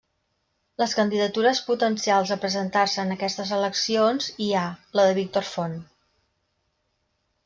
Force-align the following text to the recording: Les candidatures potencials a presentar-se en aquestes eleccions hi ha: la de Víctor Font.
Les 0.81 0.93
candidatures 0.99 1.59
potencials 1.65 2.31
a 2.35 2.37
presentar-se 2.45 2.99
en 3.03 3.13
aquestes 3.15 3.51
eleccions 3.57 4.31
hi 4.45 4.51
ha: 4.55 4.63
la 5.01 5.05
de 5.09 5.13
Víctor 5.21 5.47
Font. 5.51 5.77